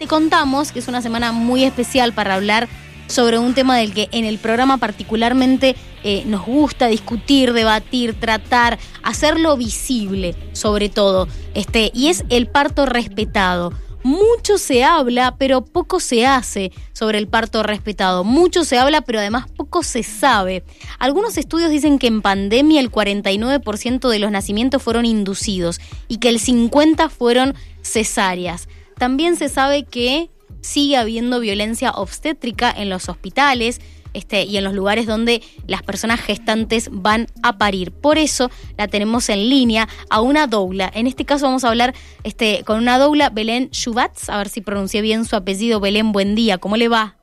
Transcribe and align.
Te 0.00 0.06
contamos 0.06 0.70
que 0.70 0.78
es 0.78 0.86
una 0.86 1.02
semana 1.02 1.32
muy 1.32 1.64
especial 1.64 2.12
para 2.12 2.36
hablar 2.36 2.68
sobre 3.08 3.40
un 3.40 3.52
tema 3.52 3.76
del 3.76 3.92
que 3.92 4.08
en 4.12 4.24
el 4.24 4.38
programa 4.38 4.76
particularmente 4.76 5.74
eh, 6.04 6.22
nos 6.24 6.46
gusta 6.46 6.86
discutir, 6.86 7.52
debatir, 7.52 8.14
tratar, 8.14 8.78
hacerlo 9.02 9.56
visible, 9.56 10.36
sobre 10.52 10.88
todo, 10.88 11.26
este, 11.54 11.90
y 11.92 12.10
es 12.10 12.22
el 12.28 12.46
parto 12.46 12.86
respetado. 12.86 13.72
Mucho 14.04 14.56
se 14.58 14.84
habla, 14.84 15.34
pero 15.36 15.64
poco 15.64 15.98
se 15.98 16.24
hace 16.24 16.70
sobre 16.92 17.18
el 17.18 17.26
parto 17.26 17.64
respetado. 17.64 18.22
Mucho 18.22 18.62
se 18.62 18.78
habla, 18.78 19.00
pero 19.00 19.18
además 19.18 19.46
poco 19.50 19.82
se 19.82 20.04
sabe. 20.04 20.62
Algunos 21.00 21.36
estudios 21.36 21.72
dicen 21.72 21.98
que 21.98 22.06
en 22.06 22.22
pandemia 22.22 22.80
el 22.80 22.92
49% 22.92 24.08
de 24.08 24.18
los 24.20 24.30
nacimientos 24.30 24.80
fueron 24.80 25.06
inducidos 25.06 25.80
y 26.06 26.18
que 26.18 26.28
el 26.28 26.38
50% 26.38 27.10
fueron 27.10 27.56
cesáreas. 27.82 28.68
También 28.98 29.36
se 29.36 29.48
sabe 29.48 29.84
que 29.84 30.28
sigue 30.60 30.96
habiendo 30.96 31.40
violencia 31.40 31.92
obstétrica 31.92 32.70
en 32.70 32.90
los 32.90 33.08
hospitales 33.08 33.80
este, 34.12 34.42
y 34.42 34.56
en 34.56 34.64
los 34.64 34.74
lugares 34.74 35.06
donde 35.06 35.42
las 35.66 35.82
personas 35.82 36.20
gestantes 36.20 36.88
van 36.92 37.26
a 37.42 37.58
parir. 37.58 37.92
Por 37.92 38.18
eso 38.18 38.50
la 38.76 38.88
tenemos 38.88 39.28
en 39.28 39.48
línea 39.48 39.88
a 40.10 40.20
una 40.20 40.48
doula. 40.48 40.90
En 40.92 41.06
este 41.06 41.24
caso 41.24 41.46
vamos 41.46 41.64
a 41.64 41.68
hablar 41.68 41.94
este, 42.24 42.64
con 42.64 42.78
una 42.78 42.98
doula, 42.98 43.30
Belén 43.30 43.70
Schubatz, 43.72 44.28
a 44.28 44.38
ver 44.38 44.48
si 44.48 44.60
pronuncié 44.60 45.00
bien 45.00 45.24
su 45.24 45.36
apellido. 45.36 45.78
Belén, 45.78 46.10
buen 46.10 46.34
día, 46.34 46.58
¿cómo 46.58 46.76
le 46.76 46.88
va? 46.88 47.14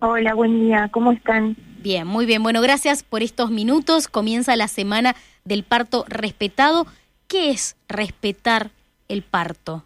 Hola, 0.00 0.32
buen 0.32 0.60
día, 0.60 0.88
¿cómo 0.90 1.12
están? 1.12 1.56
Bien, 1.82 2.06
muy 2.06 2.24
bien. 2.24 2.42
Bueno, 2.42 2.62
gracias 2.62 3.02
por 3.02 3.22
estos 3.22 3.50
minutos. 3.50 4.08
Comienza 4.08 4.56
la 4.56 4.68
semana 4.68 5.14
del 5.44 5.64
parto 5.64 6.06
respetado. 6.08 6.86
¿Qué 7.26 7.50
es 7.50 7.76
respetar 7.88 8.70
el 9.08 9.22
parto? 9.22 9.84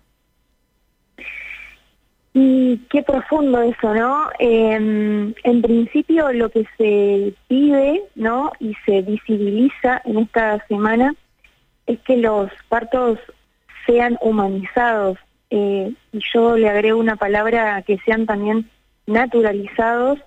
Y 2.74 2.78
qué 2.90 3.04
profundo 3.04 3.62
eso, 3.62 3.94
¿no? 3.94 4.30
Em, 4.40 5.32
en 5.44 5.62
principio 5.62 6.32
lo 6.32 6.48
que 6.50 6.66
se 6.76 7.32
pide, 7.46 8.02
¿no? 8.16 8.50
Y 8.58 8.74
se 8.84 9.02
visibiliza 9.02 10.02
en 10.04 10.18
esta 10.18 10.58
semana 10.66 11.14
es 11.86 12.00
que 12.00 12.16
los 12.16 12.50
partos 12.68 13.20
sean 13.86 14.18
humanizados. 14.20 15.18
Eh, 15.50 15.92
y 16.10 16.20
yo 16.34 16.56
le 16.56 16.68
agrego 16.68 16.98
una 16.98 17.14
palabra 17.14 17.80
que 17.82 17.96
sean 17.98 18.26
también 18.26 18.68
naturalizados 19.06 20.18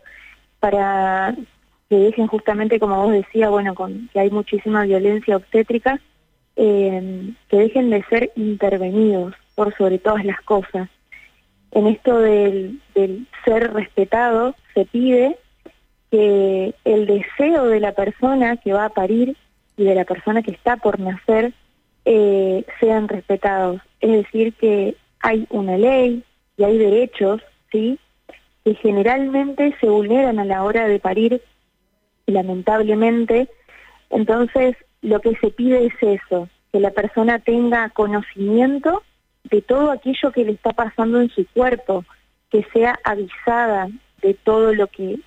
para 0.61 1.36
que 1.89 1.98
dejen 1.98 2.28
justamente, 2.28 2.80
como 2.80 3.04
vos 3.04 3.11
decías, 3.11 3.50
bueno, 3.50 3.76
que 4.14 4.22
hay 4.22 4.30
muchísima 4.30 4.86
violencia 4.86 5.36
obstétrica, 5.36 6.00
eh, 6.56 7.34
que 7.50 7.58
dejen 7.58 7.89
de 7.89 8.04
ser 8.04 8.32
intervenidos 8.38 9.34
por 9.54 9.76
sobre 9.76 9.98
todas 9.98 10.23
las 10.23 10.39
cosas 10.44 10.88
en 11.72 11.88
esto 11.88 12.20
del, 12.20 12.80
ser 13.46 13.73
respetado 13.73 14.56
se 14.73 14.86
pide 14.86 15.38
que 16.12 16.73
el 16.86 17.06
deseo 17.06 17.66
de 17.66 17.80
la 17.80 17.92
persona 17.92 18.58
que 18.58 18.73
va 18.73 18.86
a 18.86 18.90
parir 18.90 19.36
y 19.76 19.84
de 19.84 19.95
la 19.95 20.06
persona 20.06 20.42
que 20.42 20.52
está 20.52 20.78
por 20.78 21.00
nacer 21.00 21.54
eh, 22.06 22.66
sean 22.80 23.08
respetados. 23.08 23.82
Es 24.00 24.12
decir, 24.12 24.54
que 24.54 24.95
hay 25.20 25.45
una 25.50 25.78
ley 25.78 26.23
y 26.58 26.64
hay 26.64 26.78
derechos, 26.78 27.42
¿sí? 27.72 28.00
Que 28.64 28.76
generalmente 28.76 29.76
se 29.80 29.88
vulneran 29.88 30.40
a 30.40 30.45
la 30.45 30.64
hora 30.64 30.88
de 30.88 31.00
parir, 31.00 31.42
lamentablemente. 32.26 33.50
Entonces, 34.10 34.76
lo 35.02 35.20
que 35.20 35.36
se 35.36 35.50
pide 35.50 35.86
es 35.86 35.94
eso, 36.02 36.48
que 36.72 36.80
la 36.80 36.92
persona 36.92 37.40
tenga 37.40 37.90
conocimiento 37.90 39.04
de 39.50 39.62
todo 39.62 39.92
aquello 39.92 40.31
que 40.31 40.44
le 40.44 40.53
está 40.53 40.73
pasando 40.73 41.22
en 41.22 41.30
su 41.30 41.45
cuerpo, 41.48 42.06
que 42.50 42.66
sea 42.73 43.00
avisada 43.03 43.89
de 44.22 44.34
todo 44.34 44.73
lo 44.73 44.88
que, 44.88 45.20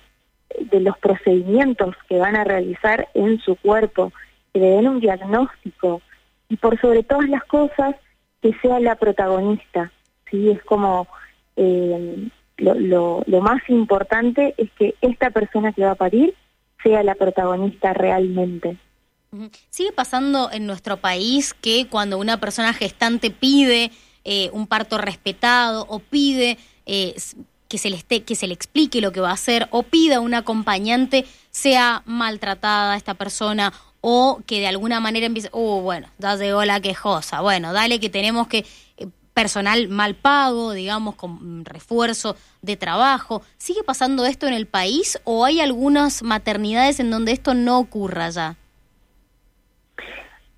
de 0.59 0.79
los 0.79 0.97
procedimientos 0.97 1.95
que 2.07 2.17
van 2.17 2.35
a 2.35 2.43
realizar 2.43 3.07
en 3.13 3.39
su 3.39 3.55
cuerpo, 3.55 4.11
que 4.53 4.59
le 4.59 4.67
den 4.67 4.87
un 4.87 4.99
diagnóstico 4.99 6.01
y 6.49 6.57
por 6.57 6.79
sobre 6.79 7.03
todas 7.03 7.29
las 7.29 7.43
cosas 7.45 7.95
que 8.41 8.53
sea 8.61 8.79
la 8.79 8.95
protagonista. 8.95 9.91
¿sí? 10.29 10.49
Es 10.49 10.61
como 10.63 11.07
eh, 11.55 12.27
lo, 12.57 13.23
lo 13.25 13.41
más 13.41 13.61
importante 13.69 14.53
es 14.57 14.69
que 14.71 14.95
esta 15.01 15.29
persona 15.29 15.73
que 15.73 15.83
va 15.83 15.91
a 15.91 15.95
parir 15.95 16.35
sea 16.83 17.03
la 17.03 17.15
protagonista 17.15 17.93
realmente. 17.93 18.77
Sigue 19.69 19.93
pasando 19.93 20.51
en 20.51 20.65
nuestro 20.65 20.97
país 20.97 21.53
que 21.53 21.87
cuando 21.89 22.17
una 22.17 22.41
persona 22.41 22.73
gestante 22.73 23.31
pide 23.31 23.91
eh, 24.23 24.49
un 24.53 24.67
parto 24.67 24.97
respetado 24.97 25.85
o 25.89 25.99
pide 25.99 26.57
eh, 26.85 27.15
que, 27.67 27.77
se 27.77 27.89
le 27.89 27.95
esté, 27.95 28.23
que 28.23 28.35
se 28.35 28.47
le 28.47 28.53
explique 28.53 29.01
lo 29.01 29.11
que 29.11 29.21
va 29.21 29.29
a 29.29 29.33
hacer 29.33 29.67
o 29.71 29.83
pida 29.83 30.19
un 30.19 30.33
acompañante 30.33 31.25
sea 31.49 32.03
maltratada 32.05 32.95
esta 32.95 33.13
persona 33.13 33.73
o 34.01 34.41
que 34.45 34.59
de 34.59 34.67
alguna 34.67 34.99
manera 34.99 35.27
empiece, 35.27 35.49
oh, 35.51 35.81
bueno, 35.81 36.07
ya 36.17 36.35
llegó 36.35 36.65
la 36.65 36.81
quejosa, 36.81 37.41
bueno, 37.41 37.71
dale 37.71 37.99
que 37.99 38.09
tenemos 38.09 38.47
que 38.47 38.65
eh, 38.97 39.07
personal 39.33 39.87
mal 39.89 40.15
pago, 40.15 40.73
digamos, 40.73 41.15
con 41.15 41.65
refuerzo 41.65 42.35
de 42.61 42.77
trabajo. 42.77 43.41
¿Sigue 43.57 43.83
pasando 43.83 44.25
esto 44.25 44.47
en 44.47 44.53
el 44.53 44.67
país 44.67 45.19
o 45.23 45.45
hay 45.45 45.61
algunas 45.61 46.23
maternidades 46.23 46.99
en 46.99 47.11
donde 47.11 47.31
esto 47.31 47.53
no 47.53 47.79
ocurra 47.79 48.29
ya? 48.29 48.55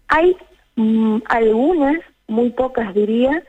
Hay 0.07 0.35
mm, 0.75 1.19
algunas 1.25 1.99
muy 2.27 2.49
pocas 2.51 2.93
diría, 2.93 3.43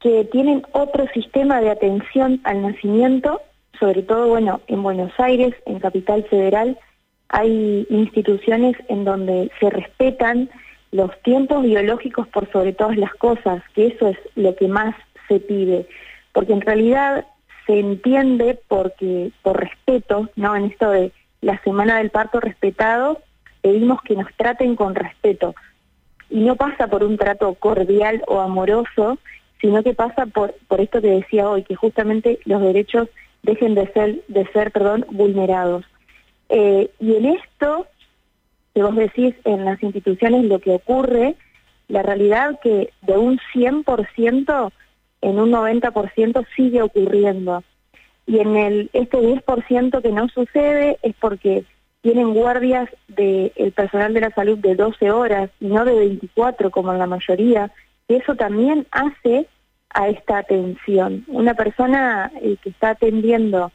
que 0.00 0.24
tienen 0.24 0.62
otro 0.72 1.06
sistema 1.12 1.60
de 1.60 1.70
atención 1.70 2.40
al 2.44 2.62
nacimiento, 2.62 3.40
sobre 3.78 4.02
todo, 4.02 4.28
bueno, 4.28 4.60
en 4.66 4.82
Buenos 4.82 5.12
Aires, 5.18 5.54
en 5.66 5.78
Capital 5.78 6.24
Federal, 6.24 6.78
hay 7.28 7.86
instituciones 7.90 8.76
en 8.88 9.04
donde 9.04 9.50
se 9.60 9.70
respetan 9.70 10.50
los 10.90 11.10
tiempos 11.22 11.62
biológicos 11.62 12.26
por 12.28 12.50
sobre 12.50 12.72
todas 12.72 12.96
las 12.96 13.14
cosas, 13.14 13.62
que 13.74 13.88
eso 13.88 14.08
es 14.08 14.18
lo 14.34 14.56
que 14.56 14.68
más 14.68 14.94
se 15.28 15.38
pide, 15.38 15.86
porque 16.32 16.52
en 16.52 16.60
realidad 16.60 17.26
se 17.66 17.78
entiende 17.78 18.58
porque 18.66 19.30
por 19.42 19.60
respeto, 19.60 20.28
¿no? 20.34 20.56
En 20.56 20.64
esto 20.64 20.90
de 20.90 21.12
la 21.40 21.62
semana 21.62 21.98
del 21.98 22.10
parto 22.10 22.40
respetado, 22.40 23.20
pedimos 23.62 24.02
que 24.02 24.16
nos 24.16 24.32
traten 24.36 24.74
con 24.74 24.94
respeto, 24.94 25.54
y 26.30 26.40
no 26.40 26.56
pasa 26.56 26.86
por 26.86 27.02
un 27.04 27.18
trato 27.18 27.54
cordial 27.54 28.22
o 28.28 28.40
amoroso, 28.40 29.18
sino 29.60 29.82
que 29.82 29.94
pasa 29.94 30.26
por, 30.26 30.54
por 30.68 30.80
esto 30.80 31.02
que 31.02 31.08
decía 31.08 31.48
hoy, 31.48 31.64
que 31.64 31.74
justamente 31.74 32.38
los 32.44 32.62
derechos 32.62 33.08
dejen 33.42 33.74
de 33.74 33.92
ser, 33.92 34.22
de 34.28 34.46
ser 34.52 34.70
perdón, 34.70 35.04
vulnerados. 35.10 35.84
Eh, 36.48 36.90
y 36.98 37.14
en 37.14 37.26
esto, 37.26 37.86
que 38.74 38.82
vos 38.82 38.96
decís 38.96 39.34
en 39.44 39.64
las 39.64 39.82
instituciones 39.82 40.44
lo 40.44 40.58
que 40.60 40.70
ocurre, 40.70 41.36
la 41.88 42.02
realidad 42.02 42.58
que 42.62 42.92
de 43.02 43.18
un 43.18 43.38
100% 43.52 44.72
en 45.22 45.38
un 45.38 45.50
90% 45.50 46.46
sigue 46.56 46.82
ocurriendo. 46.82 47.62
Y 48.26 48.38
en 48.38 48.56
el 48.56 48.90
este 48.92 49.18
10% 49.18 50.02
que 50.02 50.12
no 50.12 50.28
sucede 50.28 50.98
es 51.02 51.14
porque 51.20 51.64
tienen 52.02 52.32
guardias 52.32 52.88
del 53.08 53.72
personal 53.74 54.14
de 54.14 54.20
la 54.20 54.30
salud 54.30 54.58
de 54.58 54.74
12 54.74 55.10
horas 55.10 55.50
y 55.60 55.66
no 55.66 55.84
de 55.84 55.94
24 55.94 56.70
como 56.70 56.92
en 56.92 56.98
la 56.98 57.06
mayoría, 57.06 57.70
eso 58.08 58.34
también 58.34 58.86
hace 58.90 59.46
a 59.90 60.08
esta 60.08 60.38
atención. 60.38 61.24
Una 61.28 61.54
persona 61.54 62.30
eh, 62.40 62.56
que 62.62 62.70
está 62.70 62.90
atendiendo, 62.90 63.72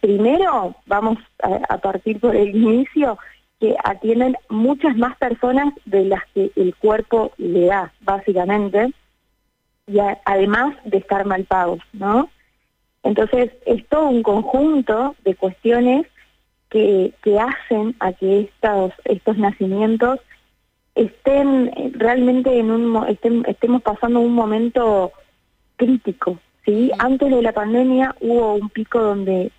primero 0.00 0.74
vamos 0.86 1.18
a, 1.42 1.78
partir 1.78 2.20
por 2.20 2.36
el 2.36 2.54
inicio, 2.54 3.18
que 3.60 3.76
atienden 3.82 4.36
muchas 4.48 4.96
más 4.96 5.16
personas 5.16 5.74
de 5.84 6.04
las 6.04 6.22
que 6.34 6.52
el 6.54 6.76
cuerpo 6.76 7.32
le 7.38 7.66
da, 7.66 7.92
básicamente, 8.00 8.92
y 9.86 9.98
además 10.24 10.76
de 10.84 10.98
estar 10.98 11.24
mal 11.24 11.44
pagos, 11.44 11.80
¿no? 11.92 12.28
Entonces, 13.02 13.50
es 13.64 13.86
todo 13.88 14.08
un 14.08 14.22
conjunto 14.22 15.16
de 15.24 15.34
cuestiones 15.34 16.06
que, 16.70 17.14
que 17.22 17.38
hacen 17.38 17.94
a 18.00 18.12
que 18.12 18.40
estos, 18.40 18.92
estos 19.04 19.38
nacimientos 19.38 20.20
estén 20.94 21.92
realmente 21.94 22.58
en 22.58 22.70
un 22.70 23.06
estemos 23.46 23.82
pasando 23.82 24.18
un 24.20 24.32
momento 24.32 25.12
crítico 25.76 26.38
sí 26.66 26.90
antes 26.98 27.30
de 27.30 27.40
la 27.40 27.52
pandemia 27.52 28.16
hubo 28.20 28.54
un 28.54 28.68
pico 28.68 29.00
donde 29.00 29.52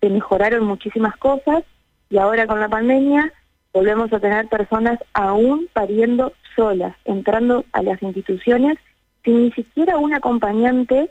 se 0.00 0.08
mejoraron 0.08 0.64
muchísimas 0.64 1.16
cosas 1.16 1.64
y 2.10 2.18
ahora 2.18 2.46
con 2.46 2.60
la 2.60 2.68
pandemia 2.68 3.32
volvemos 3.72 4.12
a 4.12 4.20
tener 4.20 4.46
personas 4.46 5.00
aún 5.14 5.68
pariendo 5.72 6.32
solas 6.54 6.94
entrando 7.04 7.64
a 7.72 7.82
las 7.82 8.00
instituciones 8.00 8.78
sin 9.24 9.42
ni 9.42 9.50
siquiera 9.50 9.98
un 9.98 10.14
acompañante 10.14 11.10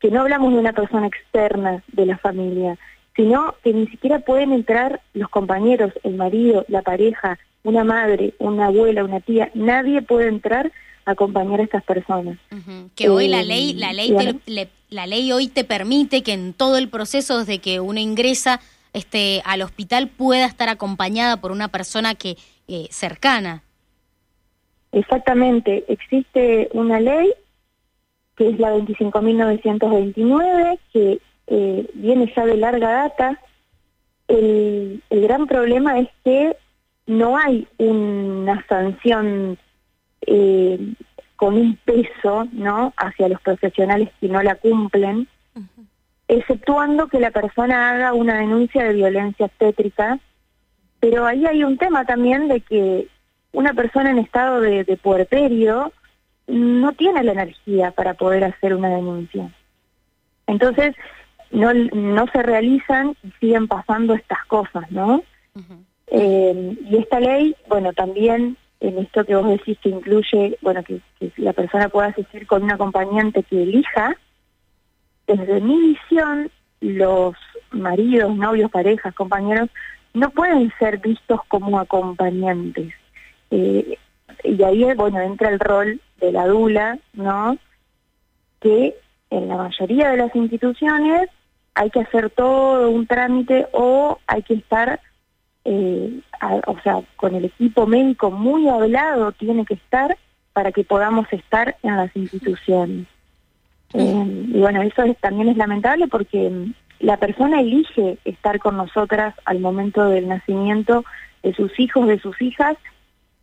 que 0.00 0.10
no 0.10 0.22
hablamos 0.22 0.52
de 0.52 0.58
una 0.58 0.72
persona 0.72 1.06
externa 1.06 1.84
de 1.92 2.06
la 2.06 2.18
familia 2.18 2.76
sino 3.20 3.54
que 3.62 3.74
ni 3.74 3.86
siquiera 3.88 4.20
pueden 4.20 4.50
entrar 4.50 5.02
los 5.12 5.28
compañeros, 5.28 5.92
el 6.04 6.14
marido, 6.14 6.64
la 6.68 6.80
pareja, 6.80 7.38
una 7.64 7.84
madre, 7.84 8.32
una 8.38 8.68
abuela, 8.68 9.04
una 9.04 9.20
tía, 9.20 9.50
nadie 9.52 10.00
puede 10.00 10.28
entrar 10.28 10.72
a 11.04 11.10
acompañar 11.10 11.60
a 11.60 11.64
estas 11.64 11.84
personas. 11.84 12.38
Que 12.94 13.10
hoy 13.10 13.28
la 13.28 13.42
ley, 13.42 13.74
la 13.74 13.92
ley 13.92 14.16
la 14.88 15.06
ley 15.06 15.32
hoy 15.32 15.48
te 15.48 15.64
permite 15.64 16.22
que 16.22 16.32
en 16.32 16.54
todo 16.54 16.78
el 16.78 16.88
proceso 16.88 17.38
desde 17.38 17.58
que 17.58 17.78
uno 17.78 18.00
ingresa 18.00 18.58
este, 18.94 19.42
al 19.44 19.60
hospital 19.60 20.08
pueda 20.08 20.46
estar 20.46 20.70
acompañada 20.70 21.42
por 21.42 21.52
una 21.52 21.68
persona 21.68 22.14
que 22.14 22.38
eh, 22.68 22.88
cercana. 22.90 23.62
Exactamente, 24.92 25.84
existe 25.88 26.70
una 26.72 26.98
ley 26.98 27.34
que 28.36 28.48
es 28.48 28.58
la 28.58 28.74
25.929 28.74 30.78
que 30.94 31.20
eh, 31.50 31.90
viene 31.94 32.32
ya 32.34 32.46
de 32.46 32.56
larga 32.56 32.90
data. 32.90 33.40
El, 34.28 35.02
el 35.10 35.20
gran 35.22 35.46
problema 35.46 35.98
es 35.98 36.08
que 36.24 36.56
no 37.06 37.36
hay 37.36 37.66
una 37.78 38.64
sanción 38.68 39.58
eh, 40.22 40.94
con 41.34 41.54
un 41.54 41.76
peso 41.84 42.46
no 42.52 42.92
hacia 42.96 43.28
los 43.28 43.40
profesionales 43.40 44.10
que 44.20 44.28
no 44.28 44.42
la 44.42 44.54
cumplen, 44.54 45.26
exceptuando 46.28 47.08
que 47.08 47.18
la 47.18 47.32
persona 47.32 47.90
haga 47.90 48.12
una 48.12 48.38
denuncia 48.38 48.84
de 48.84 48.92
violencia 48.92 49.46
obstétrica, 49.46 50.20
pero 51.00 51.26
ahí 51.26 51.46
hay 51.46 51.64
un 51.64 51.78
tema 51.78 52.04
también 52.04 52.46
de 52.46 52.60
que 52.60 53.08
una 53.52 53.74
persona 53.74 54.10
en 54.10 54.18
estado 54.18 54.60
de, 54.60 54.84
de 54.84 54.96
puerperio 54.96 55.92
no 56.46 56.92
tiene 56.92 57.24
la 57.24 57.32
energía 57.32 57.90
para 57.90 58.14
poder 58.14 58.44
hacer 58.44 58.74
una 58.74 58.90
denuncia. 58.90 59.50
Entonces, 60.46 60.94
no, 61.50 61.74
no 61.74 62.26
se 62.28 62.42
realizan 62.42 63.16
y 63.22 63.30
siguen 63.40 63.68
pasando 63.68 64.14
estas 64.14 64.44
cosas, 64.46 64.90
¿no? 64.90 65.22
Eh, 66.06 66.76
y 66.88 66.96
esta 66.96 67.20
ley, 67.20 67.54
bueno, 67.68 67.92
también 67.92 68.56
en 68.80 68.98
esto 68.98 69.24
que 69.24 69.34
vos 69.34 69.48
decís 69.48 69.78
que 69.82 69.90
incluye, 69.90 70.58
bueno, 70.62 70.82
que, 70.82 71.00
la 71.36 71.52
persona 71.52 71.88
pueda 71.88 72.08
asistir 72.08 72.46
con 72.46 72.62
un 72.62 72.70
acompañante 72.70 73.42
que 73.42 73.62
elija, 73.62 74.16
desde 75.26 75.60
mi 75.60 75.78
visión, 75.80 76.50
los 76.80 77.34
maridos, 77.70 78.34
novios, 78.34 78.70
parejas, 78.70 79.14
compañeros, 79.14 79.68
no 80.14 80.30
pueden 80.30 80.72
ser 80.78 80.98
vistos 80.98 81.40
como 81.48 81.78
acompañantes. 81.78 82.92
Eh, 83.50 83.98
y 84.42 84.62
ahí, 84.62 84.84
bueno, 84.94 85.20
entra 85.20 85.50
el 85.50 85.60
rol 85.60 86.00
de 86.20 86.32
la 86.32 86.46
dula, 86.46 86.98
¿no? 87.12 87.56
Que 88.60 88.96
en 89.28 89.48
la 89.48 89.56
mayoría 89.56 90.10
de 90.10 90.16
las 90.16 90.34
instituciones 90.34 91.28
hay 91.74 91.90
que 91.90 92.00
hacer 92.00 92.30
todo 92.30 92.90
un 92.90 93.06
trámite 93.06 93.66
o 93.72 94.18
hay 94.26 94.42
que 94.42 94.54
estar 94.54 95.00
eh, 95.64 96.20
o 96.66 96.78
sea, 96.82 97.00
con 97.16 97.34
el 97.34 97.44
equipo 97.44 97.86
médico 97.86 98.30
muy 98.30 98.68
hablado 98.68 99.32
tiene 99.32 99.64
que 99.64 99.74
estar 99.74 100.16
para 100.52 100.72
que 100.72 100.84
podamos 100.84 101.26
estar 101.32 101.76
en 101.82 101.96
las 101.96 102.14
instituciones. 102.16 103.06
Eh, 103.92 104.46
y 104.48 104.58
bueno, 104.58 104.82
eso 104.82 105.02
también 105.20 105.48
es 105.48 105.56
lamentable 105.56 106.08
porque 106.08 106.72
la 106.98 107.16
persona 107.18 107.60
elige 107.60 108.18
estar 108.24 108.58
con 108.58 108.76
nosotras 108.76 109.34
al 109.44 109.60
momento 109.60 110.08
del 110.08 110.28
nacimiento 110.28 111.04
de 111.42 111.54
sus 111.54 111.78
hijos, 111.78 112.06
de 112.06 112.18
sus 112.20 112.40
hijas, 112.40 112.76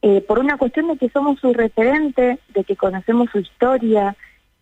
eh, 0.02 0.22
por 0.22 0.40
una 0.40 0.58
cuestión 0.58 0.88
de 0.88 0.98
que 0.98 1.10
somos 1.10 1.40
su 1.40 1.54
referente, 1.54 2.40
de 2.50 2.64
que 2.64 2.76
conocemos 2.76 3.30
su 3.32 3.40
historia, 3.40 4.16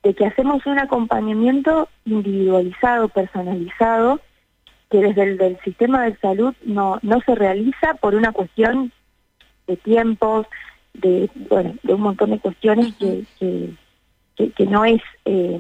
de 0.06 0.14
que 0.14 0.28
hacemos 0.28 0.64
un 0.68 0.78
acompañamiento 0.78 1.90
individualizado, 2.06 3.10
personalizado, 3.10 4.22
que 4.92 5.00
desde 5.00 5.24
el 5.24 5.38
del 5.40 5.60
sistema 5.62 6.04
de 6.04 6.16
salud 6.18 6.54
no, 6.64 7.00
no 7.02 7.22
se 7.22 7.34
realiza 7.34 7.96
por 7.96 8.14
una 8.14 8.32
cuestión 8.32 8.92
de 9.66 9.78
tiempos, 9.78 10.46
de, 10.94 11.28
bueno, 11.50 11.74
de 11.82 11.96
un 11.96 12.02
montón 12.02 12.30
de 12.30 12.40
cuestiones 12.40 12.94
que, 12.98 13.24
que, 13.40 14.52
que, 14.52 14.66
no 14.68 14.86
es 14.86 15.02
eh, 15.26 15.60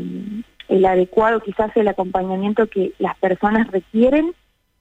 el 0.68 0.86
adecuado, 0.86 1.42
quizás 1.42 1.76
el 1.76 1.88
acompañamiento 1.88 2.68
que 2.68 2.94
las 3.00 3.18
personas 3.18 3.72
requieren 3.72 4.36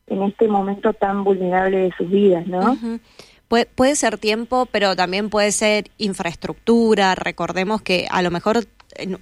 en 0.09 0.25
este 0.25 0.47
momento 0.47 0.93
tan 0.93 1.25
vulnerable 1.25 1.79
de 1.79 1.93
sus 1.97 2.11
vidas, 2.11 2.47
¿no? 2.47 2.77
Puede 3.49 3.95
ser 3.95 4.19
tiempo, 4.19 4.67
pero 4.67 4.97
también 4.97 5.31
puede 5.31 5.53
ser 5.53 5.85
infraestructura. 5.97 7.15
Recordemos 7.15 7.81
que 7.83 8.07
a 8.11 8.21
lo 8.21 8.31
mejor 8.31 8.67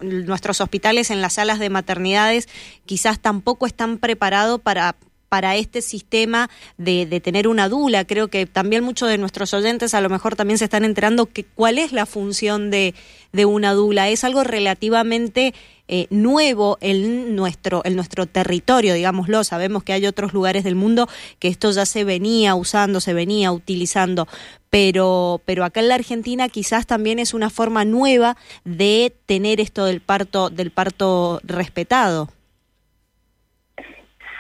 nuestros 0.00 0.60
hospitales 0.60 1.10
en 1.10 1.20
las 1.20 1.34
salas 1.34 1.58
de 1.58 1.70
maternidades 1.70 2.48
quizás 2.86 3.20
tampoco 3.20 3.66
están 3.66 3.98
preparados 3.98 4.60
para 4.60 4.96
para 5.32 5.56
este 5.56 5.80
sistema 5.80 6.50
de, 6.76 7.06
de, 7.06 7.18
tener 7.18 7.48
una 7.48 7.70
dula. 7.70 8.04
Creo 8.04 8.28
que 8.28 8.44
también 8.44 8.84
muchos 8.84 9.08
de 9.08 9.16
nuestros 9.16 9.54
oyentes 9.54 9.94
a 9.94 10.02
lo 10.02 10.10
mejor 10.10 10.36
también 10.36 10.58
se 10.58 10.64
están 10.64 10.84
enterando 10.84 11.24
que 11.24 11.44
cuál 11.44 11.78
es 11.78 11.92
la 11.92 12.04
función 12.04 12.70
de, 12.70 12.94
de 13.32 13.46
una 13.46 13.72
dula. 13.72 14.10
Es 14.10 14.24
algo 14.24 14.44
relativamente 14.44 15.54
eh, 15.88 16.06
nuevo 16.10 16.78
en 16.80 17.34
nuestro, 17.34 17.82
en 17.84 17.96
nuestro 17.96 18.26
territorio, 18.26 18.94
digámoslo. 18.94 19.44
Sabemos 19.44 19.82
que 19.82 19.92
hay 19.92 20.06
otros 20.06 20.32
lugares 20.32 20.64
del 20.64 20.74
mundo 20.74 21.08
que 21.38 21.48
esto 21.48 21.70
ya 21.70 21.86
se 21.86 22.04
venía 22.04 22.54
usando, 22.54 23.00
se 23.00 23.14
venía 23.14 23.52
utilizando, 23.52 24.26
pero, 24.70 25.40
pero 25.44 25.64
acá 25.64 25.80
en 25.80 25.88
la 25.88 25.96
Argentina 25.96 26.48
quizás 26.48 26.86
también 26.86 27.18
es 27.18 27.34
una 27.34 27.50
forma 27.50 27.84
nueva 27.84 28.36
de 28.64 29.12
tener 29.26 29.60
esto 29.60 29.84
del 29.84 30.00
parto, 30.00 30.50
del 30.50 30.70
parto 30.70 31.40
respetado. 31.44 32.28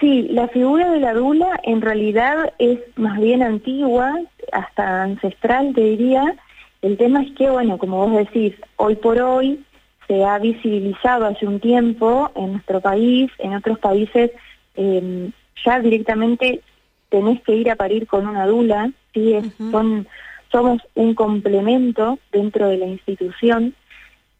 Sí, 0.00 0.28
la 0.30 0.48
figura 0.48 0.90
de 0.90 1.00
la 1.00 1.14
dula 1.14 1.60
en 1.62 1.80
realidad 1.80 2.52
es 2.58 2.78
más 2.96 3.20
bien 3.20 3.42
antigua, 3.42 4.18
hasta 4.52 5.04
ancestral 5.04 5.72
te 5.74 5.80
diría. 5.80 6.34
El 6.82 6.96
tema 6.96 7.22
es 7.22 7.30
que, 7.36 7.48
bueno, 7.48 7.78
como 7.78 8.08
vos 8.08 8.16
decís, 8.16 8.54
hoy 8.76 8.96
por 8.96 9.20
hoy 9.20 9.64
se 10.12 10.24
ha 10.24 10.38
visibilizado 10.38 11.24
hace 11.24 11.46
un 11.46 11.58
tiempo 11.58 12.30
en 12.34 12.52
nuestro 12.52 12.82
país, 12.82 13.30
en 13.38 13.54
otros 13.54 13.78
países 13.78 14.30
em, 14.74 15.32
ya 15.64 15.80
directamente 15.80 16.60
tenés 17.08 17.40
que 17.40 17.54
ir 17.54 17.70
a 17.70 17.76
parir 17.76 18.06
con 18.06 18.26
una 18.26 18.46
dula, 18.46 18.90
¿sí? 19.14 19.38
son, 19.70 20.06
somos 20.50 20.82
un 20.94 21.14
complemento 21.14 22.18
dentro 22.30 22.68
de 22.68 22.76
la 22.76 22.86
institución. 22.86 23.74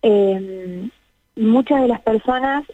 Eh, 0.02 0.88
muchas 1.36 1.80
de 1.80 1.88
las 1.88 2.02
personas 2.02 2.64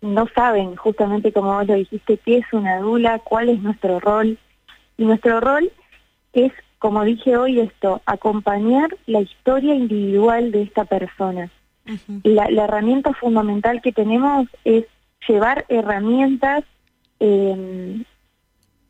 no 0.00 0.26
saben, 0.34 0.76
justamente 0.76 1.32
como 1.32 1.52
vos 1.52 1.66
lo 1.66 1.74
dijiste, 1.74 2.16
qué 2.16 2.38
es 2.38 2.52
una 2.52 2.78
dula, 2.78 3.18
cuál 3.18 3.50
es 3.50 3.60
nuestro 3.60 4.00
rol. 4.00 4.38
Y 4.96 5.04
nuestro 5.04 5.40
rol 5.40 5.70
es, 6.32 6.52
como 6.78 7.04
dije 7.04 7.36
hoy, 7.36 7.60
esto, 7.60 8.00
acompañar 8.06 8.96
la 9.06 9.20
historia 9.20 9.74
individual 9.74 10.52
de 10.52 10.62
esta 10.62 10.86
persona. 10.86 11.50
La, 12.24 12.46
herramienta 12.46 13.12
fundamental 13.14 13.80
que 13.82 13.92
tenemos 13.92 14.48
es 14.64 14.84
llevar 15.28 15.64
herramientas, 15.68 16.64
eh, 17.20 18.02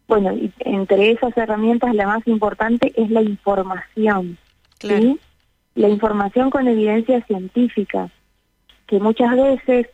bueno, 0.08 0.32
y 0.32 0.52
entre 0.60 1.10
esas 1.10 1.36
herramientas 1.36 1.94
la 1.94 2.06
más 2.06 2.26
importante 2.26 2.92
es 2.96 3.10
la 3.10 3.22
información. 3.22 4.38
La 5.74 5.88
información 5.88 6.50
con 6.50 6.68
evidencia 6.68 7.20
científica, 7.26 8.08
que 8.86 8.98
muchas 8.98 9.36
veces 9.36 9.88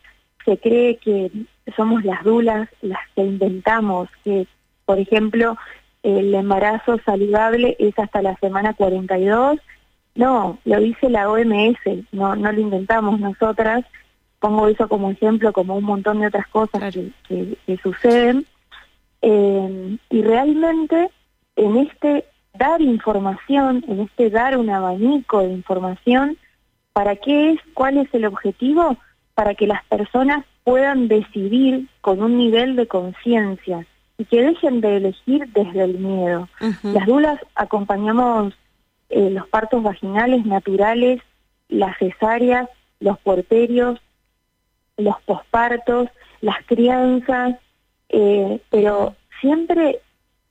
se 0.45 0.57
cree 0.57 0.97
que 0.97 1.31
somos 1.75 2.03
las 2.03 2.23
dulas 2.23 2.69
las 2.81 2.99
que 3.15 3.23
inventamos, 3.23 4.09
que 4.23 4.47
por 4.85 4.99
ejemplo 4.99 5.57
el 6.03 6.33
embarazo 6.35 6.99
saludable 7.05 7.75
es 7.79 7.97
hasta 7.97 8.21
la 8.21 8.35
semana 8.37 8.73
42. 8.73 9.59
No, 10.15 10.59
lo 10.65 10.79
dice 10.79 11.09
la 11.09 11.29
OMS, 11.29 11.79
no, 12.11 12.35
no 12.35 12.51
lo 12.51 12.59
inventamos 12.59 13.19
nosotras. 13.19 13.83
Pongo 14.39 14.67
eso 14.67 14.87
como 14.87 15.09
ejemplo, 15.09 15.53
como 15.53 15.75
un 15.75 15.85
montón 15.85 16.19
de 16.19 16.27
otras 16.27 16.47
cosas 16.47 16.93
que, 17.27 17.57
que, 17.65 17.77
suceden. 17.77 18.45
Eh, 19.21 19.97
y 20.09 20.21
realmente 20.21 21.09
en 21.55 21.77
este 21.77 22.25
dar 22.53 22.81
información, 22.81 23.83
en 23.87 24.01
este 24.01 24.29
dar 24.29 24.57
un 24.57 24.69
abanico 24.69 25.39
de 25.39 25.53
información, 25.53 26.37
¿para 26.91 27.15
qué 27.15 27.51
es? 27.51 27.59
¿Cuál 27.73 27.97
es 27.97 28.13
el 28.13 28.25
objetivo? 28.25 28.97
para 29.35 29.55
que 29.55 29.67
las 29.67 29.83
personas 29.85 30.45
puedan 30.63 31.07
decidir 31.07 31.87
con 32.01 32.21
un 32.21 32.37
nivel 32.37 32.75
de 32.75 32.87
conciencia 32.87 33.85
y 34.17 34.25
que 34.25 34.41
dejen 34.41 34.81
de 34.81 34.97
elegir 34.97 35.47
desde 35.53 35.83
el 35.83 35.97
miedo. 35.97 36.47
Las 36.83 37.05
dulas 37.05 37.39
acompañamos 37.55 38.53
eh, 39.13 39.29
los 39.29 39.47
partos 39.47 39.83
vaginales 39.83 40.43
naturales, 40.43 41.21
las 41.69 41.95
cesáreas, 41.99 42.67
los 42.99 43.19
porterios, 43.19 43.99
los 44.97 45.21
pospartos, 45.21 46.09
las 46.41 46.57
crianzas, 46.65 47.55
eh, 48.09 48.59
pero 48.71 49.15
siempre 49.39 49.99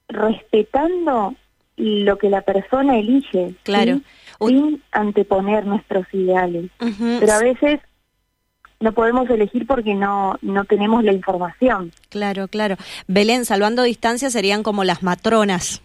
respetando 0.07 1.35
lo 1.76 2.19
que 2.19 2.31
la 2.31 2.42
persona 2.42 2.99
elige, 2.99 3.54
claro. 3.64 4.00
sin 4.38 4.81
anteponer 4.92 5.66
nuestros 5.66 6.07
ideales. 6.12 6.71
Pero 6.78 7.33
a 7.33 7.40
veces 7.40 7.81
no 8.78 8.92
podemos 8.92 9.28
elegir 9.28 9.66
porque 9.66 9.95
no, 9.95 10.37
no 10.40 10.64
tenemos 10.66 11.02
la 11.02 11.12
información. 11.12 11.92
Claro, 12.11 12.47
claro. 12.47 12.76
Belén, 13.09 13.45
salvando 13.45 13.83
distancia, 13.83 14.31
serían 14.31 14.62
como 14.62 14.85
las 14.85 15.02
matronas. 15.02 15.83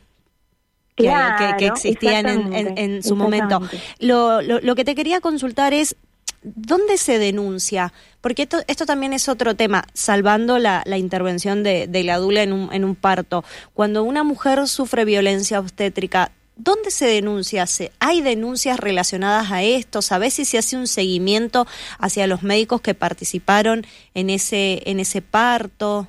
Que, 0.97 1.55
que, 1.59 1.67
existían 1.67 2.27
en, 2.27 2.77
en, 2.77 3.03
su 3.03 3.15
momento. 3.15 3.61
Lo, 3.99 4.41
lo, 4.41 4.59
lo, 4.59 4.75
que 4.75 4.83
te 4.83 4.95
quería 4.95 5.21
consultar 5.21 5.71
es, 5.71 5.95
¿dónde 6.41 6.97
se 6.97 7.19
denuncia? 7.19 7.93
Porque 8.21 8.43
esto, 8.43 8.57
esto 8.67 8.85
también 8.85 9.13
es 9.13 9.29
otro 9.29 9.55
tema, 9.55 9.85
salvando 9.93 10.57
la, 10.57 10.83
intervención 10.97 11.63
de, 11.63 11.87
la 12.03 12.17
dula 12.17 12.43
en 12.43 12.51
un, 12.51 12.73
en 12.73 12.83
un 12.83 12.95
parto. 12.95 13.43
Cuando 13.73 14.03
una 14.03 14.23
mujer 14.23 14.67
sufre 14.67 15.05
violencia 15.05 15.59
obstétrica, 15.59 16.31
¿Dónde 16.59 16.89
se 16.89 17.05
denuncia? 17.05 17.65
¿Hay 17.99 18.21
denuncias 18.21 18.79
relacionadas 18.79 19.51
a 19.51 19.61
esto? 19.61 20.01
¿Sabes 20.01 20.33
si 20.33 20.43
se 20.43 20.57
hace 20.57 20.75
un 20.75 20.87
seguimiento 20.87 21.67
hacia 21.99 22.25
los 22.25 22.41
médicos 22.41 22.81
que 22.81 22.95
participaron 22.95 23.85
en 24.15 24.31
ese, 24.31 24.81
en 24.87 24.99
ese 24.99 25.21
parto? 25.21 26.07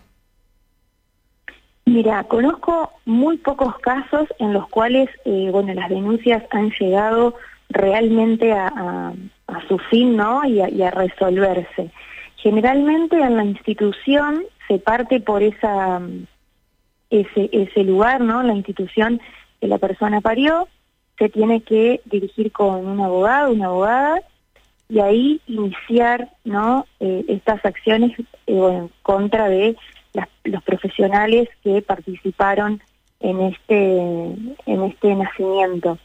Mira, 1.89 2.23
conozco 2.25 2.93
muy 3.07 3.39
pocos 3.39 3.79
casos 3.79 4.29
en 4.39 4.53
los 4.53 4.69
cuales, 4.69 5.09
eh, 5.25 5.49
bueno, 5.51 5.73
las 5.73 5.89
denuncias 5.89 6.45
han 6.51 6.71
llegado 6.79 7.35
realmente 7.71 8.53
a, 8.53 9.15
su 9.67 9.79
fin, 9.79 10.15
¿no? 10.15 10.45
Y 10.45 10.61
a, 10.61 10.91
resolverse. 10.91 11.91
Generalmente 12.37 13.19
en 13.19 13.39
la 13.39 13.45
institución 13.45 14.45
se 14.69 14.79
parte 14.79 15.21
por 15.21 15.43
ese, 15.43 15.57
ese 17.11 17.85
lugar, 17.85 18.21
¿no? 18.21 18.43
La 18.43 18.53
institución 18.53 19.19
que 19.59 19.67
la 19.67 19.79
persona 19.79 20.21
parió, 20.21 20.69
se 21.19 21.31
tiene 21.31 21.63
que 21.63 22.03
dirigir 22.05 22.53
con 22.53 22.87
un 22.87 23.01
abogado, 23.01 23.51
una 23.51 23.67
abogada, 23.67 24.21
y 24.91 25.01
ahí 25.01 25.41
iniciar 25.47 26.29
¿no? 26.45 26.85
Eh, 27.01 27.25
estas 27.29 27.65
acciones 27.65 28.13
eh, 28.21 28.25
en 28.47 28.91
contra 29.03 29.49
de 29.49 29.75
los 30.45 30.63
profesionales 30.63 31.49
que 31.63 31.83
participaron 31.83 32.81
en 33.21 33.41
este, 33.41 33.99
en 34.67 34.83
este 34.85 35.15
nacimiento. 35.15 35.99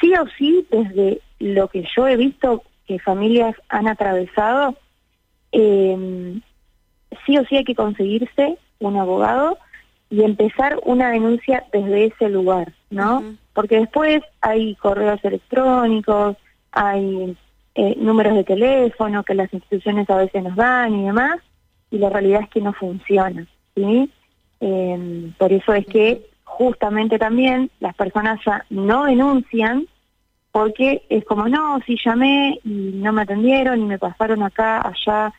Sí 0.00 0.12
o 0.14 0.26
sí, 0.38 0.66
desde 0.70 1.20
lo 1.38 1.68
que 1.68 1.84
yo 1.96 2.06
he 2.06 2.16
visto 2.16 2.62
que 2.86 2.98
familias 2.98 3.54
han 3.68 3.88
atravesado, 3.88 4.76
eh, 5.52 6.40
sí 7.24 7.38
o 7.38 7.44
sí 7.46 7.56
hay 7.56 7.64
que 7.64 7.74
conseguirse 7.74 8.58
un 8.80 8.96
abogado 8.96 9.58
y 10.10 10.22
empezar 10.22 10.78
una 10.84 11.10
denuncia 11.10 11.64
desde 11.72 12.06
ese 12.06 12.28
lugar, 12.28 12.72
¿no? 12.90 13.36
Porque 13.52 13.80
después 13.80 14.22
hay 14.40 14.74
correos 14.76 15.18
electrónicos, 15.24 16.36
hay 16.72 17.36
eh, 17.74 17.94
números 17.96 18.34
de 18.34 18.44
teléfono 18.44 19.24
que 19.24 19.34
las 19.34 19.52
instituciones 19.52 20.08
a 20.10 20.16
veces 20.16 20.42
nos 20.42 20.56
dan 20.56 20.94
y 20.94 21.06
demás, 21.06 21.40
y 21.94 21.98
la 21.98 22.10
realidad 22.10 22.42
es 22.42 22.48
que 22.48 22.60
no 22.60 22.72
funciona, 22.72 23.46
¿sí? 23.76 24.10
Em, 24.58 25.32
por 25.38 25.52
eso 25.52 25.72
es 25.74 25.86
que 25.86 26.26
justamente 26.42 27.20
también 27.20 27.70
las 27.78 27.94
personas 27.94 28.40
ya 28.44 28.66
no 28.68 29.04
denuncian 29.04 29.86
porque 30.50 31.04
es 31.08 31.24
como, 31.24 31.48
no, 31.48 31.78
si 31.86 31.96
llamé 32.04 32.58
y 32.64 32.92
no 32.94 33.12
me 33.12 33.22
atendieron 33.22 33.80
y 33.80 33.84
me 33.84 33.98
pasaron 33.98 34.42
acá, 34.42 34.80
allá, 34.80 35.32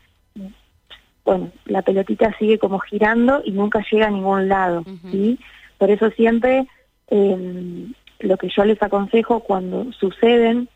bueno, 1.26 1.50
la 1.66 1.82
pelotita 1.82 2.34
sigue 2.38 2.58
como 2.58 2.78
girando 2.78 3.42
y 3.44 3.50
nunca 3.50 3.84
llega 3.90 4.06
a 4.06 4.10
ningún 4.10 4.48
lado, 4.48 4.82
¿sí? 5.10 5.38
Por 5.76 5.90
eso 5.90 6.08
siempre 6.10 6.66
eh, 7.08 7.86
lo 8.20 8.36
que 8.38 8.48
yo 8.48 8.64
les 8.64 8.82
aconsejo 8.82 9.40
cuando 9.40 9.92
suceden 9.92 10.70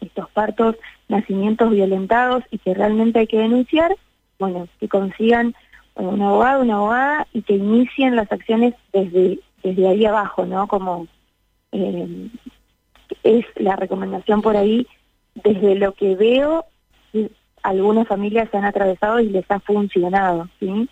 estos 0.00 0.30
partos, 0.30 0.76
nacimientos 1.08 1.70
violentados 1.70 2.44
y 2.52 2.58
que 2.58 2.74
realmente 2.74 3.18
hay 3.18 3.26
que 3.26 3.38
denunciar, 3.38 3.96
bueno, 4.40 4.66
que 4.80 4.88
consigan 4.88 5.54
un 5.94 6.20
abogado, 6.22 6.62
una 6.62 6.76
abogada 6.76 7.26
y 7.32 7.42
que 7.42 7.54
inicien 7.54 8.16
las 8.16 8.32
acciones 8.32 8.74
desde, 8.92 9.38
desde 9.62 9.88
ahí 9.88 10.04
abajo, 10.06 10.46
¿no? 10.46 10.66
Como 10.66 11.06
eh, 11.72 12.28
es 13.22 13.44
la 13.56 13.76
recomendación 13.76 14.42
por 14.42 14.56
ahí, 14.56 14.86
desde 15.34 15.74
lo 15.76 15.92
que 15.92 16.16
veo, 16.16 16.64
algunas 17.62 18.08
familias 18.08 18.48
se 18.50 18.56
han 18.56 18.64
atravesado 18.64 19.20
y 19.20 19.28
les 19.28 19.48
ha 19.50 19.60
funcionado, 19.60 20.48
¿sí? 20.58 20.88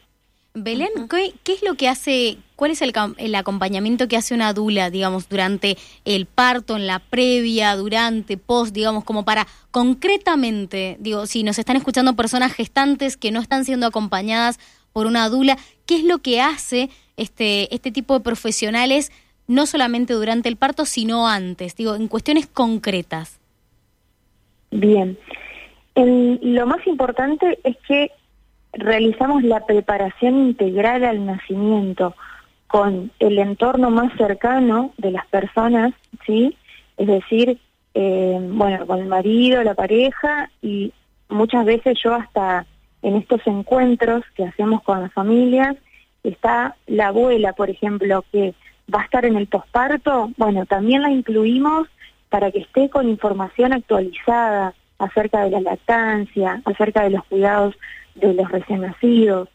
Belén, 0.62 0.90
¿qué, 1.08 1.52
es 1.52 1.62
lo 1.62 1.74
que 1.74 1.88
hace, 1.88 2.38
cuál 2.56 2.70
es 2.70 2.82
el, 2.82 2.92
el, 3.18 3.34
acompañamiento 3.34 4.08
que 4.08 4.16
hace 4.16 4.34
una 4.34 4.52
dula, 4.52 4.90
digamos, 4.90 5.28
durante 5.28 5.76
el 6.04 6.26
parto, 6.26 6.76
en 6.76 6.86
la 6.86 6.98
previa, 6.98 7.76
durante, 7.76 8.36
post, 8.36 8.74
digamos, 8.74 9.04
como 9.04 9.24
para 9.24 9.46
concretamente, 9.70 10.96
digo, 11.00 11.26
si 11.26 11.42
nos 11.42 11.58
están 11.58 11.76
escuchando 11.76 12.16
personas 12.16 12.52
gestantes 12.52 13.16
que 13.16 13.30
no 13.30 13.40
están 13.40 13.64
siendo 13.64 13.86
acompañadas 13.86 14.58
por 14.92 15.06
una 15.06 15.28
dula, 15.28 15.58
¿qué 15.86 15.96
es 15.96 16.04
lo 16.04 16.18
que 16.18 16.40
hace 16.40 16.90
este, 17.16 17.74
este 17.74 17.90
tipo 17.90 18.14
de 18.14 18.20
profesionales, 18.20 19.12
no 19.46 19.66
solamente 19.66 20.14
durante 20.14 20.48
el 20.48 20.56
parto, 20.56 20.84
sino 20.84 21.28
antes, 21.28 21.76
digo, 21.76 21.94
en 21.94 22.08
cuestiones 22.08 22.46
concretas? 22.46 23.38
Bien, 24.70 25.18
lo 25.94 26.66
más 26.66 26.86
importante 26.86 27.58
es 27.64 27.76
que 27.86 28.10
realizamos 28.72 29.42
la 29.42 29.64
preparación 29.66 30.38
integral 30.38 31.04
al 31.04 31.24
nacimiento 31.24 32.14
con 32.66 33.10
el 33.18 33.38
entorno 33.38 33.90
más 33.90 34.12
cercano 34.16 34.92
de 34.98 35.10
las 35.10 35.26
personas, 35.26 35.94
¿sí? 36.26 36.56
Es 36.96 37.06
decir, 37.06 37.58
eh, 37.94 38.38
bueno, 38.40 38.86
con 38.86 38.98
el 38.98 39.06
marido, 39.06 39.62
la 39.62 39.74
pareja 39.74 40.50
y 40.60 40.92
muchas 41.28 41.64
veces 41.64 41.98
yo 42.02 42.14
hasta 42.14 42.66
en 43.02 43.16
estos 43.16 43.40
encuentros 43.46 44.24
que 44.34 44.44
hacemos 44.44 44.82
con 44.82 45.00
las 45.00 45.12
familias, 45.12 45.76
está 46.22 46.76
la 46.86 47.08
abuela, 47.08 47.52
por 47.52 47.70
ejemplo, 47.70 48.24
que 48.32 48.54
va 48.92 49.00
a 49.00 49.04
estar 49.04 49.24
en 49.24 49.36
el 49.36 49.46
posparto, 49.46 50.30
bueno, 50.36 50.66
también 50.66 51.02
la 51.02 51.10
incluimos 51.10 51.88
para 52.28 52.50
que 52.50 52.60
esté 52.60 52.90
con 52.90 53.08
información 53.08 53.72
actualizada, 53.72 54.74
acerca 54.98 55.44
de 55.44 55.50
la 55.50 55.60
lactancia, 55.60 56.60
acerca 56.64 57.04
de 57.04 57.10
los 57.10 57.24
cuidados 57.24 57.76
de 58.20 58.34
los 58.34 58.50
recién 58.50 58.82
nacidos. 58.82 59.48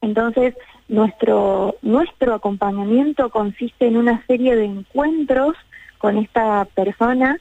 Entonces, 0.00 0.54
nuestro, 0.88 1.76
nuestro 1.82 2.34
acompañamiento 2.34 3.30
consiste 3.30 3.86
en 3.86 3.96
una 3.96 4.24
serie 4.26 4.56
de 4.56 4.64
encuentros 4.64 5.54
con 5.98 6.16
esta 6.16 6.64
persona 6.74 7.38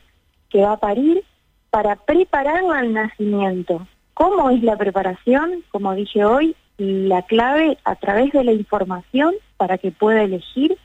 que 0.49 0.61
va 0.61 0.73
a 0.73 0.77
parir 0.77 1.23
para 1.69 1.95
prepararla 1.95 2.79
al 2.79 2.93
nacimiento. 2.93 3.87
¿Cómo 4.13 4.49
es 4.49 4.63
la 4.63 4.77
preparación? 4.77 5.63
Como 5.69 5.93
dije 5.93 6.25
hoy, 6.25 6.55
la 6.77 7.21
clave 7.23 7.77
a 7.83 7.95
través 7.95 8.31
de 8.31 8.43
la 8.43 8.51
información 8.51 9.35
para 9.57 9.77
que 9.77 9.91
pueda 9.91 10.23
elegir, 10.23 10.77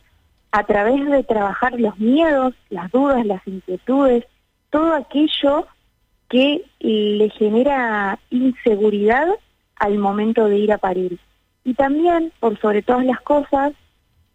a 0.51 0.65
través 0.65 1.05
de 1.07 1.23
trabajar 1.23 1.81
los 1.81 1.99
miedos, 1.99 2.55
las 2.69 2.91
dudas, 2.91 3.25
las 3.25 3.47
inquietudes, 3.47 4.25
todo 4.71 4.95
aquello 4.95 5.67
que 6.33 6.65
le 6.81 7.29
genera 7.29 8.19
inseguridad 8.31 9.29
al 9.77 9.99
momento 9.99 10.47
de 10.47 10.57
ir 10.57 10.73
a 10.73 10.79
parir. 10.79 11.19
Y 11.63 11.75
también, 11.75 12.33
por 12.41 12.59
sobre 12.59 12.81
todas 12.81 13.05
las 13.05 13.21
cosas, 13.21 13.75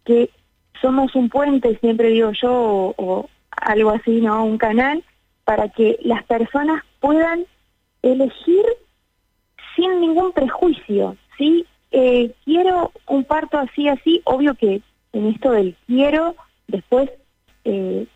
que 0.04 0.30
somos 0.80 1.16
un 1.16 1.28
puente, 1.28 1.76
siempre 1.80 2.10
digo 2.10 2.30
yo, 2.40 2.94
o, 2.96 3.28
algo 3.50 3.90
así, 3.90 4.20
¿no? 4.20 4.44
Un 4.44 4.58
canal, 4.58 5.02
para 5.44 5.70
que 5.70 5.98
las 6.04 6.22
personas 6.22 6.84
puedan 7.00 7.44
elegir 8.02 8.64
sin 9.74 10.00
ningún 10.00 10.30
prejuicio, 10.30 11.16
¿sí? 11.36 11.66
Eh, 11.90 12.32
quiero 12.44 12.92
un 13.08 13.24
parto 13.24 13.58
así, 13.58 13.88
así, 13.88 14.22
obvio 14.22 14.54
que 14.54 14.82
en 15.12 15.26
esto 15.26 15.50
del 15.50 15.74
quiero, 15.88 16.36
después 16.68 17.10
eh, 17.64 18.06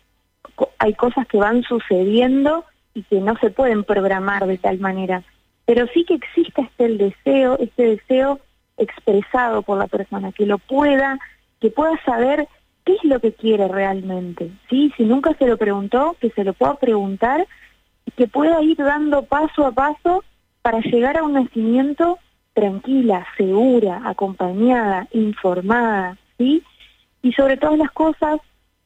hay 0.79 0.93
cosas 0.93 1.27
que 1.27 1.37
van 1.37 1.63
sucediendo 1.63 2.63
y 2.93 3.03
que 3.03 3.19
no 3.19 3.35
se 3.37 3.49
pueden 3.49 3.83
programar 3.83 4.45
de 4.45 4.57
tal 4.57 4.79
manera. 4.79 5.23
Pero 5.65 5.87
sí 5.93 6.05
que 6.05 6.15
existe 6.15 6.61
este 6.61 6.85
el 6.85 6.97
deseo, 6.97 7.57
este 7.59 7.83
deseo 7.83 8.39
expresado 8.77 9.61
por 9.61 9.77
la 9.77 9.87
persona, 9.87 10.31
que 10.31 10.45
lo 10.45 10.57
pueda, 10.57 11.19
que 11.59 11.69
pueda 11.69 11.97
saber 12.03 12.47
qué 12.85 12.93
es 12.93 13.03
lo 13.03 13.19
que 13.19 13.33
quiere 13.33 13.67
realmente. 13.67 14.51
¿sí? 14.69 14.91
Si 14.97 15.03
nunca 15.03 15.33
se 15.35 15.47
lo 15.47 15.57
preguntó, 15.57 16.15
que 16.19 16.29
se 16.31 16.43
lo 16.43 16.53
pueda 16.53 16.75
preguntar 16.75 17.47
que 18.15 18.27
pueda 18.27 18.61
ir 18.61 18.77
dando 18.77 19.23
paso 19.23 19.65
a 19.65 19.71
paso 19.71 20.23
para 20.61 20.79
llegar 20.81 21.17
a 21.17 21.23
un 21.23 21.33
nacimiento 21.33 22.19
tranquila, 22.53 23.25
segura, 23.37 24.01
acompañada, 24.05 25.07
informada, 25.11 26.17
¿sí? 26.37 26.63
Y 27.21 27.33
sobre 27.33 27.57
todas 27.57 27.77
las 27.77 27.91
cosas, 27.91 28.39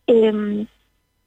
eh, 0.07 0.65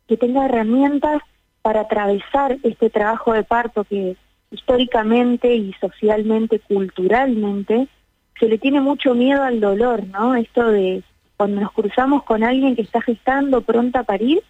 que 0.08 0.16
tenga 0.16 0.46
herramientas 0.46 1.22
para 1.62 1.82
atravesar 1.82 2.58
este 2.62 2.90
trabajo 2.90 3.32
de 3.32 3.44
parto 3.44 3.84
que 3.84 4.16
históricamente 4.50 5.54
y 5.54 5.72
socialmente, 5.74 6.60
culturalmente, 6.60 7.88
se 8.38 8.48
le 8.48 8.58
tiene 8.58 8.80
mucho 8.80 9.14
miedo 9.14 9.42
al 9.42 9.60
dolor, 9.60 10.06
¿no? 10.06 10.34
Esto 10.34 10.68
de 10.68 11.02
cuando 11.36 11.60
nos 11.60 11.72
cruzamos 11.72 12.24
con 12.24 12.42
alguien 12.42 12.74
que 12.76 12.82
está 12.82 13.00
gestando 13.00 13.62
pronta 13.62 14.00
a 14.00 14.04
parir, 14.04 14.42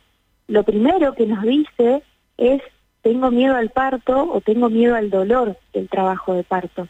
lo 0.48 0.62
primero 0.62 1.14
que 1.14 1.26
nos 1.26 1.42
dice 1.42 2.02
es 2.36 2.62
tengo 3.02 3.30
miedo 3.30 3.56
al 3.56 3.70
parto 3.70 4.30
o 4.32 4.40
tengo 4.40 4.68
miedo 4.68 4.94
al 4.94 5.10
dolor 5.10 5.56
del 5.72 5.88
trabajo 5.88 6.34
de 6.34 6.44
parto. 6.44 6.88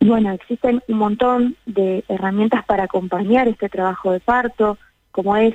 Bueno, 0.00 0.32
existen 0.32 0.82
un 0.88 0.98
montón 0.98 1.56
de 1.66 2.04
herramientas 2.08 2.64
para 2.64 2.84
acompañar 2.84 3.48
este 3.48 3.68
trabajo 3.68 4.12
de 4.12 4.20
parto, 4.20 4.78
como 5.12 5.36
es 5.36 5.54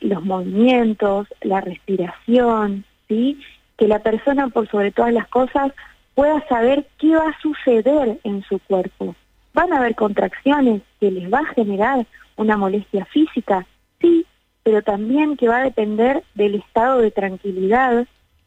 los 0.00 0.24
movimientos, 0.24 1.28
la 1.42 1.60
respiración, 1.60 2.84
Que 3.08 3.88
la 3.88 4.00
persona, 4.00 4.48
por 4.48 4.68
sobre 4.68 4.92
todas 4.92 5.12
las 5.12 5.28
cosas, 5.28 5.72
pueda 6.14 6.46
saber 6.48 6.86
qué 6.98 7.14
va 7.14 7.28
a 7.28 7.40
suceder 7.40 8.18
en 8.24 8.42
su 8.44 8.58
cuerpo. 8.58 9.14
¿Van 9.54 9.72
a 9.72 9.78
haber 9.78 9.94
contracciones 9.94 10.82
que 11.00 11.10
les 11.10 11.32
va 11.32 11.38
a 11.38 11.54
generar 11.54 12.06
una 12.36 12.56
molestia 12.56 13.04
física? 13.06 13.66
Sí, 14.00 14.26
pero 14.62 14.82
también 14.82 15.36
que 15.36 15.48
va 15.48 15.58
a 15.58 15.64
depender 15.64 16.22
del 16.34 16.56
estado 16.56 17.00
de 17.00 17.10
tranquilidad 17.10 18.06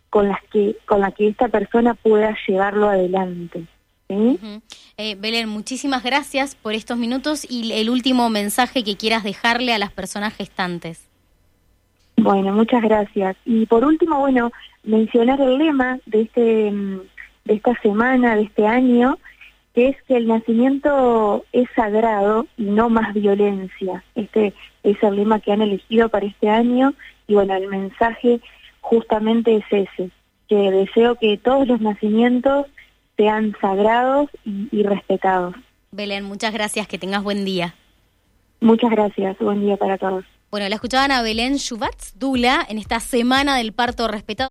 con, 0.10 0.28
las 0.28 0.44
que, 0.52 0.78
con 0.86 1.00
la 1.00 1.12
que 1.12 1.30
esta 1.30 1.48
persona 1.48 1.94
pueda 1.96 2.38
llevarlo 2.48 2.90
adelante. 2.90 3.66
Eh, 4.98 5.16
Belén, 5.16 5.48
muchísimas 5.48 6.04
gracias 6.04 6.56
por 6.56 6.74
estos 6.74 6.98
minutos 6.98 7.50
y 7.50 7.72
el 7.72 7.90
último 7.90 8.30
mensaje 8.30 8.84
que 8.84 8.98
quieras 8.98 9.24
dejarle 9.24 9.74
a 9.74 9.80
las 9.80 9.92
personas 9.92 10.36
gestantes. 10.36 11.11
Bueno, 12.24 12.54
muchas 12.54 12.84
gracias. 12.84 13.36
Y 13.46 13.66
por 13.66 13.84
último, 13.84 14.20
bueno, 14.20 14.52
mencionar 14.84 15.42
el 15.42 15.58
lema 15.58 16.00
de 16.06 16.22
este 16.22 16.72
mm, 16.72 17.00
de 17.46 17.54
esta 17.56 17.74
semana, 17.82 18.36
de 18.36 18.44
este 18.44 18.68
año, 18.68 19.18
que 19.74 19.90
es 19.90 19.98
que 20.08 20.18
el 20.18 20.28
nacimiento 20.28 21.46
es 21.52 21.68
sagrado 21.76 22.46
y 22.58 22.66
no 22.66 22.90
más 22.90 23.14
violencia. 23.14 24.04
Este 24.14 24.54
es 24.84 25.02
el 25.02 25.16
lema 25.16 25.40
que 25.40 25.52
han 25.52 25.62
elegido 25.62 26.10
para 26.10 26.28
este 26.28 26.50
año 26.50 26.94
y 27.28 27.34
bueno, 27.34 27.56
el 27.56 27.68
mensaje 27.68 28.40
justamente 28.82 29.56
es 29.56 29.66
ese, 29.72 30.12
que 30.48 30.56
deseo 30.56 31.16
que 31.16 31.38
todos 31.38 31.68
los 31.68 31.82
nacimientos 31.82 32.68
sean 33.18 33.56
sagrados 33.62 34.30
y, 34.46 34.84
respetados. 34.84 35.56
Belén, 35.92 36.24
muchas 36.24 36.54
gracias, 36.54 36.88
que 36.88 36.98
tengas 36.98 37.24
buen 37.24 37.46
día. 37.46 37.74
Muchas 38.60 38.92
gracias, 38.92 39.38
buen 39.40 39.62
día 39.62 39.78
para 39.78 39.98
todos. 39.98 40.26
Bueno, 40.52 40.68
la 40.68 40.76
escuchaban 40.76 41.12
a 41.12 41.22
Belén 41.22 41.60
Schubatz, 41.60 42.12
Dula, 42.16 42.66
en 42.68 42.78
esta 42.78 43.00
semana 43.00 43.56
del 43.56 43.72
parto 43.72 44.10
respetado. 44.10 44.50